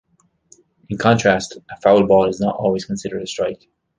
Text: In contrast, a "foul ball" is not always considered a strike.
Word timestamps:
In 0.89 0.97
contrast, 0.97 1.59
a 1.69 1.79
"foul 1.79 2.07
ball" 2.07 2.27
is 2.27 2.39
not 2.39 2.55
always 2.55 2.85
considered 2.85 3.21
a 3.21 3.27
strike. 3.27 3.69